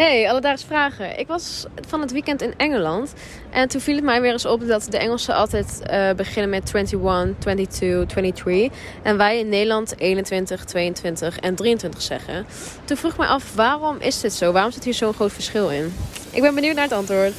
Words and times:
Hey, 0.00 0.30
alledaagse 0.30 0.66
vragen. 0.66 1.18
Ik 1.18 1.26
was 1.26 1.64
van 1.88 2.00
het 2.00 2.12
weekend 2.12 2.42
in 2.42 2.54
Engeland. 2.56 3.12
En 3.50 3.68
toen 3.68 3.80
viel 3.80 3.94
het 3.94 4.04
mij 4.04 4.20
weer 4.20 4.32
eens 4.32 4.46
op 4.46 4.66
dat 4.66 4.86
de 4.90 4.98
Engelsen 4.98 5.34
altijd 5.34 5.82
uh, 5.90 6.10
beginnen 6.12 6.50
met 6.50 6.74
21, 6.74 7.34
22, 7.38 8.06
23. 8.06 8.78
En 9.02 9.16
wij 9.16 9.38
in 9.38 9.48
Nederland 9.48 9.98
21, 9.98 10.64
22 10.64 11.38
en 11.38 11.54
23 11.54 12.02
zeggen. 12.02 12.46
Toen 12.84 12.96
vroeg 12.96 13.12
ik 13.12 13.18
me 13.18 13.26
af, 13.26 13.54
waarom 13.54 13.96
is 13.98 14.20
dit 14.20 14.32
zo? 14.32 14.52
Waarom 14.52 14.72
zit 14.72 14.84
hier 14.84 14.94
zo'n 14.94 15.14
groot 15.14 15.32
verschil 15.32 15.70
in? 15.70 15.92
Ik 16.30 16.42
ben 16.42 16.54
benieuwd 16.54 16.74
naar 16.74 16.84
het 16.84 16.92
antwoord. 16.92 17.32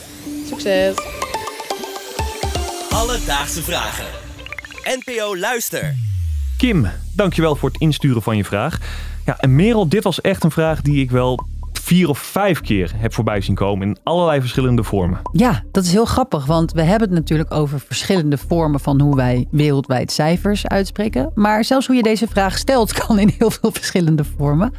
Succes! 0.47 0.95
Alledaagse 2.89 3.63
vragen. 3.63 4.05
NPO 4.83 5.37
Luister. 5.37 5.95
Kim, 6.57 6.87
dankjewel 7.15 7.55
voor 7.55 7.69
het 7.69 7.81
insturen 7.81 8.21
van 8.21 8.37
je 8.37 8.43
vraag. 8.43 8.77
Ja, 9.25 9.39
en 9.39 9.55
Merel, 9.55 9.89
dit 9.89 10.03
was 10.03 10.21
echt 10.21 10.43
een 10.43 10.51
vraag 10.51 10.81
die 10.81 11.01
ik 11.01 11.11
wel 11.11 11.49
vier 11.91 12.09
of 12.09 12.19
vijf 12.19 12.61
keer 12.61 12.91
heb 12.95 13.13
voorbij 13.13 13.41
zien 13.41 13.55
komen 13.55 13.87
in 13.87 13.97
allerlei 14.03 14.39
verschillende 14.39 14.83
vormen. 14.83 15.19
Ja, 15.31 15.63
dat 15.71 15.83
is 15.83 15.91
heel 15.91 16.05
grappig, 16.05 16.45
want 16.45 16.71
we 16.71 16.81
hebben 16.81 17.07
het 17.07 17.17
natuurlijk 17.17 17.53
over 17.53 17.79
verschillende 17.79 18.37
vormen 18.37 18.79
van 18.79 19.01
hoe 19.01 19.15
wij 19.15 19.47
wereldwijd 19.49 20.11
cijfers 20.11 20.67
uitspreken. 20.67 21.31
Maar 21.35 21.63
zelfs 21.63 21.87
hoe 21.87 21.95
je 21.95 22.03
deze 22.03 22.27
vraag 22.27 22.57
stelt 22.57 22.93
kan 23.05 23.19
in 23.19 23.33
heel 23.37 23.51
veel 23.51 23.71
verschillende 23.71 24.23
vormen. 24.23 24.73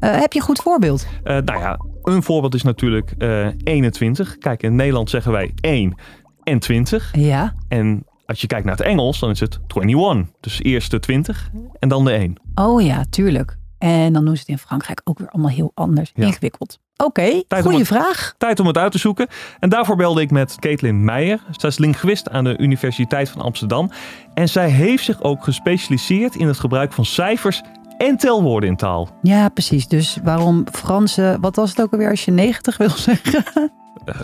Uh, 0.00 0.20
heb 0.20 0.32
je 0.32 0.38
een 0.38 0.44
goed 0.44 0.60
voorbeeld? 0.60 1.06
Uh, 1.24 1.38
nou 1.38 1.60
ja, 1.60 1.78
een 2.02 2.22
voorbeeld 2.22 2.54
is 2.54 2.62
natuurlijk 2.62 3.14
uh, 3.18 3.46
eh, 3.46 3.54
21. 3.64 4.38
Kijk, 4.38 4.62
in 4.62 4.74
Nederland 4.74 5.10
zeggen 5.10 5.32
wij 5.32 5.52
1 5.60 5.94
en 6.42 6.58
20. 6.58 7.10
Ja. 7.16 7.54
En 7.68 8.04
als 8.26 8.40
je 8.40 8.46
kijkt 8.46 8.64
naar 8.64 8.76
het 8.76 8.86
Engels, 8.86 9.18
dan 9.18 9.30
is 9.30 9.40
het 9.40 9.60
21. 9.74 10.34
Dus 10.40 10.62
eerst 10.62 10.90
de 10.90 11.00
20 11.00 11.50
en 11.78 11.88
dan 11.88 12.04
de 12.04 12.10
1. 12.10 12.34
Oh 12.54 12.82
ja, 12.82 13.04
tuurlijk. 13.10 13.58
En 13.80 14.12
dan 14.12 14.24
doen 14.24 14.34
ze 14.34 14.40
het 14.40 14.48
in 14.48 14.58
Frankrijk 14.58 15.00
ook 15.04 15.18
weer 15.18 15.28
allemaal 15.28 15.50
heel 15.50 15.72
anders. 15.74 16.12
Ingewikkeld. 16.14 16.78
Oké, 16.96 17.42
okay, 17.46 17.62
goede 17.62 17.84
vraag. 17.84 18.34
Tijd 18.38 18.60
om 18.60 18.66
het 18.66 18.78
uit 18.78 18.92
te 18.92 18.98
zoeken. 18.98 19.26
En 19.58 19.68
daarvoor 19.68 19.96
belde 19.96 20.20
ik 20.20 20.30
met 20.30 20.56
Caitlin 20.58 21.04
Meijer. 21.04 21.40
Zij 21.50 21.68
is 21.68 21.78
linguist 21.78 22.30
aan 22.30 22.44
de 22.44 22.58
Universiteit 22.58 23.28
van 23.28 23.42
Amsterdam. 23.42 23.90
En 24.34 24.48
zij 24.48 24.70
heeft 24.70 25.04
zich 25.04 25.22
ook 25.22 25.44
gespecialiseerd 25.44 26.34
in 26.34 26.46
het 26.46 26.58
gebruik 26.58 26.92
van 26.92 27.04
cijfers 27.04 27.62
en 27.98 28.16
telwoorden 28.16 28.68
in 28.68 28.76
taal. 28.76 29.08
Ja, 29.22 29.48
precies. 29.48 29.88
Dus 29.88 30.18
waarom 30.22 30.64
Franse, 30.72 31.38
wat 31.40 31.56
was 31.56 31.70
het 31.70 31.80
ook 31.80 31.92
alweer 31.92 32.10
als 32.10 32.24
je 32.24 32.30
90 32.30 32.76
wil 32.76 32.90
zeggen? 32.90 33.44
Uh, 34.04 34.14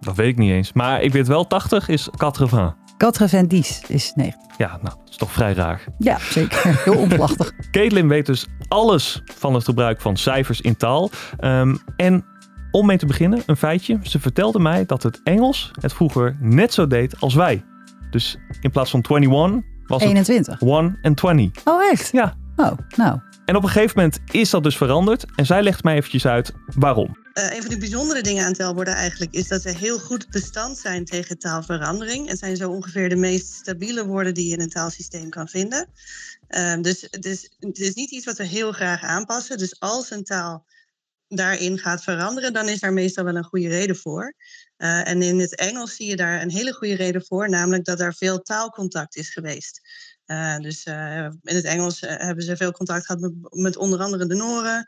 dat 0.00 0.16
weet 0.16 0.28
ik 0.28 0.38
niet 0.38 0.50
eens. 0.50 0.72
Maar 0.72 1.02
ik 1.02 1.12
weet 1.12 1.26
wel, 1.26 1.46
80 1.46 1.88
is 1.88 2.08
80. 2.16 2.74
90 2.96 3.88
is 3.88 4.12
90. 4.14 4.40
Ja, 4.58 4.68
nou, 4.68 4.82
dat 4.82 5.08
is 5.10 5.16
toch 5.16 5.32
vrij 5.32 5.52
raar. 5.52 5.84
Ja, 5.98 6.18
zeker. 6.18 6.60
Heel 6.84 6.96
onplachtig. 6.98 7.52
Caitlin 7.70 8.08
weet 8.08 8.26
dus 8.26 8.46
alles 8.68 9.22
van 9.24 9.54
het 9.54 9.64
gebruik 9.64 10.00
van 10.00 10.16
cijfers 10.16 10.60
in 10.60 10.76
taal. 10.76 11.10
Um, 11.40 11.78
en 11.96 12.24
om 12.70 12.86
mee 12.86 12.98
te 12.98 13.06
beginnen, 13.06 13.42
een 13.46 13.56
feitje. 13.56 13.98
Ze 14.02 14.20
vertelde 14.20 14.58
mij 14.58 14.86
dat 14.86 15.02
het 15.02 15.20
Engels 15.24 15.70
het 15.80 15.92
vroeger 15.92 16.36
net 16.40 16.72
zo 16.72 16.86
deed 16.86 17.20
als 17.20 17.34
wij. 17.34 17.64
Dus 18.10 18.38
in 18.60 18.70
plaats 18.70 18.90
van 18.90 19.04
21 19.08 19.62
was 19.86 20.02
21. 20.02 20.60
het 20.60 20.68
1 20.68 20.98
en 21.02 21.14
20. 21.14 21.54
Oh, 21.64 21.90
echt? 21.90 22.12
Ja. 22.12 22.34
Oh, 22.56 22.78
nou. 22.96 23.20
En 23.44 23.56
op 23.56 23.62
een 23.62 23.68
gegeven 23.68 23.92
moment 23.96 24.18
is 24.30 24.50
dat 24.50 24.62
dus 24.62 24.76
veranderd. 24.76 25.24
En 25.36 25.46
zij 25.46 25.62
legt 25.62 25.82
mij 25.82 25.96
eventjes 25.96 26.26
uit 26.26 26.52
waarom. 26.74 27.16
Uh, 27.34 27.54
een 27.54 27.62
van 27.62 27.70
de 27.70 27.78
bijzondere 27.78 28.22
dingen 28.22 28.44
aan 28.44 28.52
telwoorden 28.52 28.94
eigenlijk 28.94 29.34
is 29.34 29.48
dat 29.48 29.62
ze 29.62 29.68
heel 29.68 29.98
goed 29.98 30.30
bestand 30.30 30.78
zijn 30.78 31.04
tegen 31.04 31.38
taalverandering. 31.38 32.28
Het 32.28 32.38
zijn 32.38 32.56
zo 32.56 32.70
ongeveer 32.70 33.08
de 33.08 33.16
meest 33.16 33.52
stabiele 33.52 34.06
woorden 34.06 34.34
die 34.34 34.48
je 34.48 34.54
in 34.54 34.60
een 34.60 34.68
taalsysteem 34.68 35.30
kan 35.30 35.48
vinden. 35.48 35.88
Uh, 36.48 36.80
dus 36.80 37.06
het 37.10 37.24
is, 37.24 37.50
het 37.58 37.78
is 37.78 37.94
niet 37.94 38.10
iets 38.10 38.24
wat 38.24 38.36
we 38.36 38.44
heel 38.44 38.72
graag 38.72 39.02
aanpassen. 39.02 39.58
Dus 39.58 39.80
als 39.80 40.10
een 40.10 40.24
taal 40.24 40.66
daarin 41.28 41.78
gaat 41.78 42.02
veranderen, 42.02 42.52
dan 42.52 42.68
is 42.68 42.80
daar 42.80 42.92
meestal 42.92 43.24
wel 43.24 43.36
een 43.36 43.44
goede 43.44 43.68
reden 43.68 43.96
voor. 43.96 44.34
Uh, 44.78 45.08
en 45.08 45.22
in 45.22 45.38
het 45.38 45.56
Engels 45.56 45.96
zie 45.96 46.08
je 46.08 46.16
daar 46.16 46.42
een 46.42 46.50
hele 46.50 46.72
goede 46.72 46.94
reden 46.94 47.24
voor, 47.24 47.48
namelijk 47.48 47.84
dat 47.84 48.00
er 48.00 48.14
veel 48.14 48.42
taalcontact 48.42 49.16
is 49.16 49.30
geweest. 49.30 49.80
Uh, 50.26 50.58
dus 50.58 50.86
uh, 50.86 51.24
in 51.24 51.54
het 51.56 51.64
Engels 51.64 52.02
uh, 52.02 52.10
hebben 52.16 52.44
ze 52.44 52.56
veel 52.56 52.72
contact 52.72 53.06
gehad 53.06 53.20
met, 53.20 53.32
met 53.50 53.76
onder 53.76 54.00
andere 54.00 54.26
de 54.26 54.34
Noren. 54.34 54.86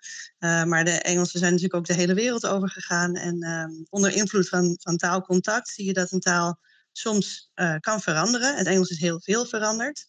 maar 0.68 0.84
de 0.84 0.90
Engelsen 0.90 1.38
zijn 1.38 1.52
natuurlijk 1.52 1.78
ook 1.78 1.86
de 1.86 2.02
hele 2.02 2.14
wereld 2.14 2.46
overgegaan. 2.46 3.14
En 3.14 3.42
ehm, 3.42 3.70
onder 3.90 4.16
invloed 4.16 4.48
van, 4.48 4.76
van 4.80 4.96
taalcontact 4.96 5.68
zie 5.68 5.84
je 5.84 5.92
dat 5.92 6.12
een 6.12 6.20
taal 6.20 6.58
soms 6.92 7.50
kan 7.80 8.00
veranderen. 8.00 8.56
Het 8.56 8.66
Engels 8.66 8.90
is 8.90 9.00
heel 9.00 9.20
veel 9.20 9.46
veranderd. 9.46 10.06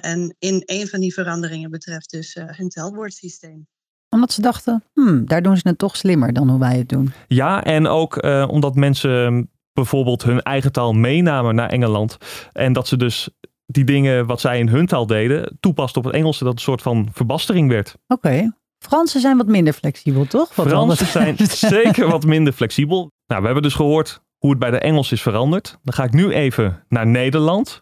en 0.00 0.36
in 0.38 0.62
een 0.64 0.88
van 0.88 1.00
die 1.00 1.14
veranderingen 1.14 1.70
betreft 1.70 2.10
dus 2.10 2.34
hun 2.34 2.68
telwoordsysteem 2.68 3.68
omdat 4.10 4.32
ze 4.32 4.40
dachten, 4.40 4.84
hmm, 4.92 5.26
daar 5.26 5.42
doen 5.42 5.56
ze 5.56 5.68
het 5.68 5.78
toch 5.78 5.96
slimmer 5.96 6.32
dan 6.32 6.48
hoe 6.48 6.58
wij 6.58 6.76
het 6.76 6.88
doen. 6.88 7.12
Ja, 7.28 7.64
en 7.64 7.86
ook 7.86 8.22
omdat 8.48 8.74
mensen 8.74 9.50
bijvoorbeeld 9.72 10.22
hun 10.22 10.42
eigen 10.42 10.72
taal 10.72 10.92
meenamen 10.92 11.54
naar 11.54 11.70
Engeland. 11.70 12.16
En 12.52 12.72
dat 12.72 12.88
ze 12.88 12.96
dus 12.96 13.28
die 13.66 13.84
dingen 13.84 14.26
wat 14.26 14.40
zij 14.40 14.58
in 14.58 14.68
hun 14.68 14.86
taal 14.86 15.06
deden, 15.06 15.56
toepast 15.60 15.96
op 15.96 16.04
het 16.04 16.14
Engelse, 16.14 16.44
dat 16.44 16.52
een 16.52 16.58
soort 16.58 16.82
van 16.82 17.08
verbastering 17.12 17.68
werd. 17.68 17.94
Oké. 18.06 18.52
Fransen 18.78 19.20
zijn 19.20 19.36
wat 19.36 19.46
minder 19.46 19.72
flexibel, 19.72 20.26
toch? 20.26 20.54
Wat 20.54 20.66
Fransen 20.66 21.06
zijn 21.06 21.36
zeker 21.80 22.08
wat 22.08 22.24
minder 22.24 22.52
flexibel. 22.52 23.10
Nou, 23.26 23.40
we 23.40 23.46
hebben 23.46 23.62
dus 23.62 23.74
gehoord 23.74 24.20
hoe 24.38 24.50
het 24.50 24.58
bij 24.58 24.70
de 24.70 24.78
Engels 24.78 25.12
is 25.12 25.22
veranderd. 25.22 25.78
Dan 25.82 25.94
ga 25.94 26.04
ik 26.04 26.12
nu 26.12 26.32
even 26.32 26.84
naar 26.88 27.06
Nederland. 27.06 27.80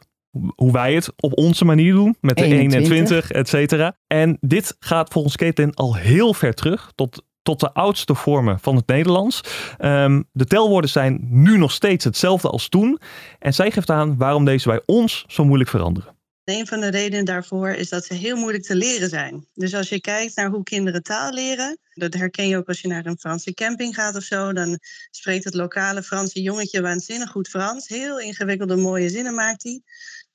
Hoe 0.55 0.73
wij 0.73 0.95
het 0.95 1.13
op 1.17 1.39
onze 1.39 1.65
manier 1.65 1.93
doen, 1.93 2.17
met 2.21 2.37
de 2.37 2.45
21. 2.45 2.91
1 2.91 2.99
en 2.99 3.07
20, 3.07 3.31
et 3.31 3.49
cetera. 3.49 3.97
En 4.07 4.37
dit 4.41 4.77
gaat 4.79 5.13
volgens 5.13 5.37
Caitlin 5.37 5.75
al 5.75 5.97
heel 5.97 6.35
ver 6.35 6.55
terug, 6.55 6.93
tot 6.95 7.25
tot 7.45 7.61
de 7.61 7.73
oudste 7.73 8.15
vormen 8.15 8.61
van 8.61 8.77
het 8.77 8.87
Nederlands. 8.87 9.41
Ehm, 9.79 10.23
de 10.33 10.45
telwoorden 10.45 10.91
zijn 10.91 11.19
nu 11.31 11.59
nog 11.59 11.73
steeds 11.73 12.05
hetzelfde 12.05 12.49
als 12.49 12.69
toen. 12.69 13.01
En 13.39 13.55
zij 13.55 13.71
geeft 13.71 13.91
aan 13.91 14.17
waarom 14.17 14.45
deze 14.45 14.69
bij 14.69 14.83
ons 14.87 15.25
zo 15.27 15.45
moeilijk 15.45 15.71
veranderen. 15.71 16.15
Een 16.45 16.67
van 16.67 16.81
de 16.81 16.91
redenen 16.91 17.25
daarvoor 17.25 17.69
is 17.69 17.89
dat 17.89 18.05
ze 18.05 18.15
heel 18.15 18.37
moeilijk 18.37 18.65
te 18.65 18.75
leren 18.77 19.09
zijn. 19.09 19.47
Dus 19.55 19.75
als 19.75 19.89
je 19.89 20.01
kijkt 20.01 20.37
naar 20.37 20.51
hoe 20.51 20.63
kinderen 20.63 21.03
taal 21.03 21.33
leren, 21.33 21.79
dat 21.95 22.15
herken 22.15 22.49
je 22.49 22.57
ook 22.57 22.69
als 22.69 22.81
je 22.81 22.89
naar 22.89 23.07
een 23.07 23.19
Franse 23.19 23.55
camping 23.55 23.95
gaat 23.95 24.17
of 24.17 24.23
zo, 24.23 24.53
dan 24.53 24.79
spreekt 25.11 25.45
het 25.45 25.55
lokale 25.55 26.03
Franse 26.03 26.43
jongetje 26.43 26.81
waanzinnig 26.81 27.31
goed 27.31 27.49
Frans. 27.49 27.89
Heel 27.89 28.21
ingewikkelde, 28.21 28.77
mooie 28.77 29.09
zinnen 29.09 29.35
maakt 29.35 29.63
hij. 29.63 29.83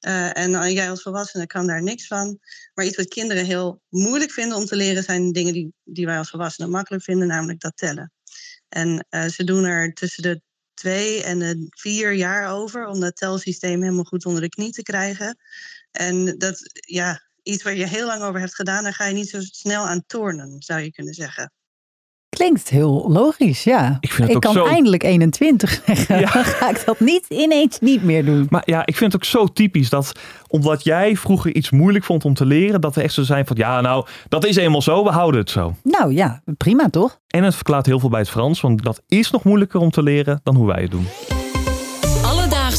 Uh, 0.08 0.38
en 0.38 0.74
jij 0.74 0.90
als 0.90 1.02
volwassene 1.02 1.48
kan 1.48 1.68
daar 1.68 1.84
niks 1.84 2.08
van. 2.08 2.40
Maar 2.74 2.86
iets 2.86 2.98
wat 2.98 3.08
kinderen 3.08 3.46
heel 3.46 3.82
moeilijk 3.90 4.32
vinden 4.32 4.58
om 4.58 4.66
te 4.66 4.76
leren 4.76 5.04
zijn 5.04 5.32
dingen 5.32 5.54
die, 5.54 5.74
die 5.84 6.06
wij 6.06 6.18
als 6.18 6.30
volwassenen 6.30 6.70
makkelijk 6.70 7.04
vinden, 7.04 7.28
namelijk 7.28 7.60
dat 7.60 7.78
tellen. 7.78 8.12
En 8.70 9.06
uh, 9.10 9.26
ze 9.26 9.44
doen 9.44 9.64
er 9.64 9.94
tussen 9.94 10.24
de 10.24 10.42
twee 10.74 11.24
en 11.24 11.40
de 11.40 11.68
vier 11.70 12.14
jaar 12.14 12.52
over 12.52 12.88
om 12.88 13.00
dat 13.00 13.16
telsysteem 13.16 13.82
helemaal 13.82 14.04
goed 14.04 14.26
onder 14.26 14.42
de 14.42 14.50
knie 14.50 14.72
te 14.72 14.82
krijgen. 14.82 15.38
En 15.92 16.38
dat, 16.38 16.60
ja, 16.74 17.22
iets 17.44 17.64
waar 17.64 17.76
je 17.76 17.88
heel 17.88 18.06
lang 18.06 18.22
over 18.22 18.40
hebt 18.40 18.56
gedaan, 18.56 18.84
daar 18.84 18.94
ga 18.94 19.06
je 19.06 19.14
niet 19.14 19.30
zo 19.30 19.42
snel 19.42 19.88
aan 19.88 20.06
tornen, 20.06 20.62
zou 20.62 20.80
je 20.80 20.92
kunnen 20.92 21.14
zeggen. 21.14 21.54
Klinkt 22.30 22.70
heel 22.70 23.06
logisch, 23.08 23.64
ja. 23.64 23.98
Ik, 24.00 24.12
vind 24.12 24.28
het 24.28 24.36
ik 24.36 24.42
kan 24.42 24.54
zo... 24.54 24.66
eindelijk 24.66 25.04
21 25.04 25.82
zeggen. 25.86 26.20
Ja. 26.20 26.32
Dan 26.32 26.44
ga 26.44 26.70
ik 26.70 26.84
dat 26.86 27.00
niet 27.00 27.26
ineens 27.30 27.80
niet 27.80 28.04
meer 28.04 28.26
doen. 28.26 28.48
Maar 28.50 28.62
ja, 28.66 28.86
ik 28.86 28.98
vind 28.98 29.14
het 29.14 29.22
ook 29.22 29.28
zo 29.28 29.46
typisch 29.46 29.90
dat 29.90 30.12
omdat 30.48 30.84
jij 30.84 31.16
vroeger 31.16 31.56
iets 31.56 31.70
moeilijk 31.70 32.06
vond 32.06 32.26
om 32.26 32.34
te 32.34 32.46
leren, 32.46 32.82
dat 32.82 32.96
we 32.96 33.02
echt 33.02 33.14
zo 33.14 33.24
zijn 33.24 33.46
van 33.46 33.56
ja, 33.58 33.82
nou, 33.82 34.06
dat 34.28 34.46
is 34.46 34.56
eenmaal 34.56 34.82
zo, 34.82 35.04
we 35.04 35.10
houden 35.10 35.40
het 35.40 35.50
zo. 35.50 35.76
Nou 35.84 36.14
ja, 36.14 36.42
prima 36.58 36.90
toch? 36.90 37.20
En 37.28 37.44
het 37.44 37.56
verklaart 37.56 37.86
heel 37.86 38.00
veel 38.00 38.10
bij 38.10 38.20
het 38.20 38.30
Frans, 38.30 38.62
want 38.62 38.84
dat 38.84 39.02
is 39.08 39.32
nog 39.32 39.44
moeilijker 39.44 39.80
om 39.80 39.90
te 39.90 40.04
leren 40.04 40.40
dan 40.44 40.56
hoe 40.56 40.68
wij 40.68 40.82
het 40.82 40.92
doen. 40.92 41.06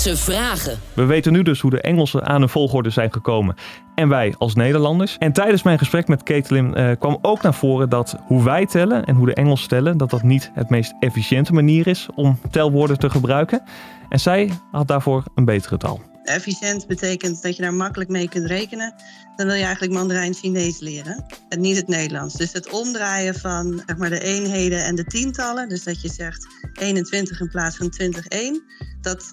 Alledaagse 0.06 0.33
vragen. 0.33 0.78
We 0.94 1.05
weten 1.05 1.33
nu 1.33 1.43
dus 1.43 1.61
hoe 1.61 1.71
de 1.71 1.81
Engelsen 1.81 2.27
aan 2.27 2.41
hun 2.41 2.49
volgorde 2.49 2.91
zijn 2.91 3.12
gekomen 3.12 3.55
en 3.94 4.09
wij 4.09 4.34
als 4.38 4.55
Nederlanders. 4.55 5.16
En 5.19 5.33
tijdens 5.33 5.62
mijn 5.62 5.78
gesprek 5.78 6.09
met 6.09 6.22
Caitlin 6.22 6.78
uh, 6.78 6.91
kwam 6.99 7.19
ook 7.22 7.43
naar 7.43 7.55
voren 7.55 7.88
dat 7.88 8.16
hoe 8.27 8.44
wij 8.44 8.66
tellen 8.66 9.05
en 9.05 9.15
hoe 9.15 9.27
de 9.27 9.34
Engelsen 9.34 9.69
tellen, 9.69 9.97
dat 9.97 10.10
dat 10.10 10.22
niet 10.22 10.50
het 10.55 10.71
meest 10.71 10.94
efficiënte 11.00 11.53
manier 11.53 11.87
is 11.87 12.09
om 12.15 12.39
telwoorden 12.51 12.98
te 12.98 13.10
gebruiken. 13.10 13.63
En 14.09 14.21
zij 14.21 14.51
had 14.71 14.89
daarvoor 14.89 15.25
een 15.34 15.45
betere 15.45 15.77
taal. 15.77 16.01
Efficiënt 16.25 16.86
betekent 16.86 17.42
dat 17.42 17.57
je 17.57 17.63
daar 17.63 17.75
makkelijk 17.75 18.10
mee 18.10 18.28
kunt 18.28 18.47
rekenen. 18.47 18.95
Dan 19.36 19.47
wil 19.47 19.57
je 19.57 19.65
eigenlijk 19.65 19.92
Mandarijn 19.92 20.34
Chinees 20.34 20.80
leren 20.80 21.25
en 21.48 21.60
niet 21.60 21.77
het 21.77 21.89
Nederlands. 21.89 22.34
Dus 22.34 22.53
het 22.53 22.71
omdraaien 22.71 23.34
van 23.34 23.83
zeg 23.86 23.97
maar, 23.97 24.10
de 24.10 24.21
eenheden 24.21 24.84
en 24.84 24.95
de 24.95 25.04
tientallen. 25.04 25.69
Dus 25.69 25.84
dat 25.84 26.03
je 26.03 26.09
zegt 26.09 26.47
21 26.72 27.41
in 27.41 27.48
plaats 27.48 27.77
van 27.77 27.91
20, 27.91 28.27
1. 28.27 28.63
Dat 29.01 29.33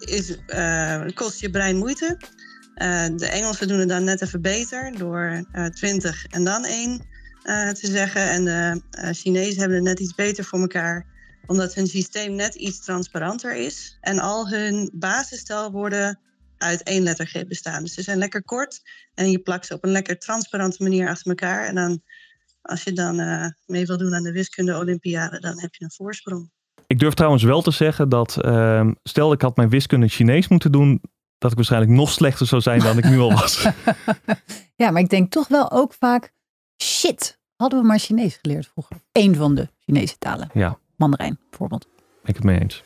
is, 0.00 0.36
uh, 0.48 1.06
kost 1.14 1.40
je 1.40 1.50
brein 1.50 1.76
moeite. 1.76 2.18
Uh, 2.76 3.06
de 3.16 3.26
Engelsen 3.26 3.68
doen 3.68 3.78
het 3.78 3.88
dan 3.88 4.04
net 4.04 4.22
even 4.22 4.42
beter 4.42 4.98
door 4.98 5.44
uh, 5.52 5.66
20 5.66 6.26
en 6.26 6.44
dan 6.44 6.64
1 6.64 6.90
uh, 7.44 7.70
te 7.70 7.86
zeggen. 7.86 8.30
En 8.30 8.44
de 8.44 8.82
Chinezen 9.14 9.58
hebben 9.58 9.76
het 9.76 9.86
net 9.86 10.00
iets 10.00 10.14
beter 10.14 10.44
voor 10.44 10.60
elkaar, 10.60 11.06
omdat 11.46 11.74
hun 11.74 11.86
systeem 11.86 12.34
net 12.34 12.54
iets 12.54 12.84
transparanter 12.84 13.54
is. 13.54 13.98
En 14.00 14.18
al 14.18 14.48
hun 14.48 14.90
basisstelwoorden 14.92 16.18
uit 16.58 16.82
één 16.82 17.02
lettergreep 17.02 17.48
bestaan. 17.48 17.82
Dus 17.82 17.94
ze 17.94 18.02
zijn 18.02 18.18
lekker 18.18 18.44
kort 18.44 18.82
en 19.14 19.30
je 19.30 19.38
plakt 19.38 19.66
ze 19.66 19.74
op 19.74 19.84
een 19.84 19.90
lekker 19.90 20.18
transparante 20.18 20.82
manier 20.82 21.08
achter 21.08 21.28
elkaar. 21.28 21.66
En 21.66 21.74
dan 21.74 22.02
als 22.62 22.82
je 22.82 22.92
dan 22.92 23.16
mee 23.66 23.86
wil 23.86 23.98
doen 23.98 24.14
aan 24.14 24.22
de 24.22 24.32
wiskunde 24.32 24.76
Olympiade, 24.76 25.40
dan 25.40 25.60
heb 25.60 25.74
je 25.74 25.84
een 25.84 25.92
voorsprong. 25.92 26.50
Ik 26.90 26.98
durf 26.98 27.14
trouwens 27.14 27.42
wel 27.42 27.62
te 27.62 27.70
zeggen 27.70 28.08
dat, 28.08 28.38
uh, 28.44 28.88
stel 29.02 29.32
ik 29.32 29.42
had 29.42 29.56
mijn 29.56 29.68
wiskunde 29.68 30.08
Chinees 30.08 30.48
moeten 30.48 30.72
doen, 30.72 31.00
dat 31.38 31.50
ik 31.50 31.56
waarschijnlijk 31.56 31.92
nog 31.92 32.10
slechter 32.10 32.46
zou 32.46 32.60
zijn 32.60 32.80
dan 32.80 32.98
ik 32.98 33.04
nu 33.04 33.18
al 33.18 33.32
was. 33.32 33.68
ja, 34.82 34.90
maar 34.90 35.02
ik 35.02 35.08
denk 35.08 35.30
toch 35.30 35.48
wel 35.48 35.70
ook 35.70 35.94
vaak, 35.94 36.32
shit, 36.82 37.40
hadden 37.56 37.80
we 37.80 37.86
maar 37.86 37.98
Chinees 37.98 38.38
geleerd 38.42 38.66
vroeger. 38.72 38.96
Eén 39.12 39.34
van 39.34 39.54
de 39.54 39.68
Chinese 39.78 40.18
talen. 40.18 40.50
Ja. 40.52 40.78
Mandarijn 40.96 41.38
bijvoorbeeld. 41.50 41.86
Ik 42.24 42.34
het 42.34 42.44
mee 42.44 42.60
eens. 42.60 42.82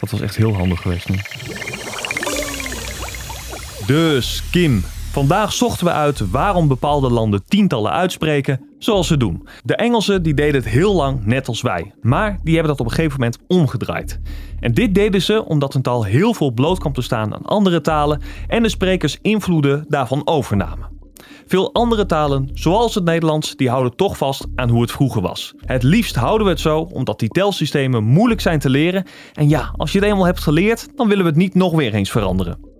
Dat 0.00 0.10
was 0.10 0.20
echt 0.20 0.36
heel 0.36 0.54
handig 0.54 0.80
geweest 0.80 1.08
nu. 1.08 1.16
Dus 3.86 4.50
Kim, 4.50 4.84
vandaag 5.12 5.52
zochten 5.52 5.86
we 5.86 5.92
uit 5.92 6.30
waarom 6.30 6.68
bepaalde 6.68 7.10
landen 7.10 7.44
tientallen 7.44 7.92
uitspreken 7.92 8.60
zoals 8.78 9.06
ze 9.06 9.16
doen. 9.16 9.48
De 9.64 9.76
Engelsen 9.76 10.22
die 10.22 10.34
deden 10.34 10.54
het 10.54 10.68
heel 10.68 10.94
lang 10.94 11.24
net 11.24 11.48
als 11.48 11.62
wij, 11.62 11.92
maar 12.00 12.38
die 12.42 12.54
hebben 12.54 12.72
dat 12.72 12.80
op 12.80 12.86
een 12.86 12.94
gegeven 12.94 13.20
moment 13.20 13.38
omgedraaid. 13.48 14.20
En 14.60 14.74
dit 14.74 14.94
deden 14.94 15.22
ze 15.22 15.44
omdat 15.44 15.74
een 15.74 15.82
taal 15.82 16.04
heel 16.04 16.34
veel 16.34 16.50
bloot 16.50 16.78
kwam 16.78 16.92
te 16.92 17.02
staan 17.02 17.34
aan 17.34 17.44
andere 17.44 17.80
talen 17.80 18.20
en 18.46 18.62
de 18.62 18.68
sprekers 18.68 19.18
invloeden 19.22 19.84
daarvan 19.88 20.26
overnamen. 20.26 20.88
Veel 21.46 21.74
andere 21.74 22.06
talen, 22.06 22.50
zoals 22.52 22.94
het 22.94 23.04
Nederlands, 23.04 23.56
die 23.56 23.68
houden 23.68 23.96
toch 23.96 24.16
vast 24.16 24.46
aan 24.54 24.68
hoe 24.68 24.80
het 24.80 24.90
vroeger 24.90 25.22
was. 25.22 25.54
Het 25.64 25.82
liefst 25.82 26.14
houden 26.14 26.46
we 26.46 26.52
het 26.52 26.60
zo, 26.60 26.78
omdat 26.78 27.18
die 27.18 27.28
telsystemen 27.28 28.04
moeilijk 28.04 28.40
zijn 28.40 28.58
te 28.58 28.70
leren. 28.70 29.06
En 29.32 29.48
ja, 29.48 29.74
als 29.76 29.92
je 29.92 29.98
het 29.98 30.08
eenmaal 30.08 30.26
hebt 30.26 30.40
geleerd, 30.40 30.88
dan 30.96 31.08
willen 31.08 31.24
we 31.24 31.30
het 31.30 31.38
niet 31.38 31.54
nog 31.54 31.72
weer 31.72 31.94
eens 31.94 32.10
veranderen. 32.10 32.71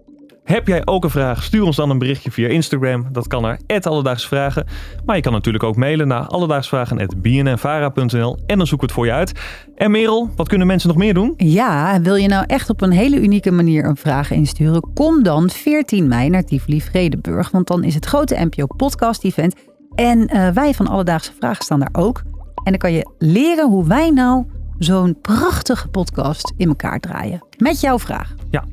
Heb 0.53 0.67
jij 0.67 0.87
ook 0.87 1.05
een 1.05 1.11
vraag? 1.11 1.43
Stuur 1.43 1.63
ons 1.63 1.77
dan 1.77 1.91
een 1.91 1.99
berichtje 1.99 2.31
via 2.31 2.49
Instagram. 2.49 3.07
Dat 3.13 3.27
kan 3.27 3.43
naar 3.43 3.59
Alledaagsvragen. 3.83 4.67
Maar 5.05 5.17
je 5.17 5.23
kan 5.23 5.33
natuurlijk 5.33 5.65
ook 5.65 5.77
mailen 5.77 6.09
naar 6.09 6.27
alledaagsvragen.bnnvara.nl 6.27 8.39
en 8.47 8.59
dan 8.59 8.67
zoeken 8.67 8.89
we 8.89 8.93
het 8.93 8.93
voor 8.93 9.07
je 9.07 9.13
uit. 9.13 9.33
En 9.77 9.91
Merel, 9.91 10.31
wat 10.37 10.49
kunnen 10.49 10.67
mensen 10.67 10.89
nog 10.89 10.97
meer 10.97 11.15
doen? 11.15 11.35
Ja, 11.37 12.01
wil 12.01 12.15
je 12.15 12.29
nou 12.29 12.45
echt 12.47 12.71
op 12.71 12.81
een 12.81 12.91
hele 12.91 13.21
unieke 13.21 13.51
manier 13.51 13.85
een 13.85 13.97
vraag 13.97 14.31
insturen? 14.31 14.93
Kom 14.95 15.23
dan 15.23 15.51
14 15.51 16.09
mei 16.09 16.29
naar 16.29 16.45
Tivoli 16.45 16.83
Vredenburg. 16.83 17.51
Want 17.51 17.67
dan 17.67 17.85
is 17.85 17.95
het 17.95 18.07
grote 18.07 18.49
NPO 18.51 18.67
podcast 18.67 19.25
event. 19.25 19.55
En 19.95 20.19
uh, 20.19 20.49
wij 20.49 20.75
van 20.75 20.87
Alledaagse 20.87 21.33
Vragen 21.39 21.65
staan 21.65 21.81
daar 21.81 21.89
ook. 21.93 22.23
En 22.55 22.71
dan 22.71 22.79
kan 22.79 22.93
je 22.93 23.11
leren 23.19 23.69
hoe 23.69 23.87
wij 23.87 24.11
nou 24.11 24.45
zo'n 24.79 25.19
prachtige 25.21 25.89
podcast 25.89 26.53
in 26.57 26.69
elkaar 26.69 27.01
draaien. 27.01 27.45
Met 27.59 27.81
jouw 27.81 27.99
vraag. 27.99 28.35
Ja. 28.51 28.65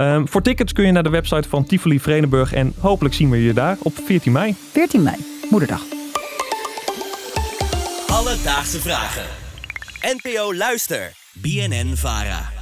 Um, 0.00 0.28
voor 0.28 0.42
tickets 0.42 0.72
kun 0.72 0.86
je 0.86 0.92
naar 0.92 1.02
de 1.02 1.10
website 1.10 1.48
van 1.48 1.64
Tivoli 1.66 2.00
Vredenburg 2.00 2.52
en 2.52 2.74
hopelijk 2.78 3.14
zien 3.14 3.30
we 3.30 3.42
je 3.42 3.52
daar 3.52 3.76
op 3.82 3.92
14 4.04 4.32
mei. 4.32 4.54
14 4.72 5.02
mei, 5.02 5.16
moederdag. 5.50 5.82
Alledaagse 8.06 8.80
vragen. 8.80 9.24
NPO 10.00 10.54
Luister. 10.54 11.12
BNN 11.32 11.96
Vara. 11.96 12.57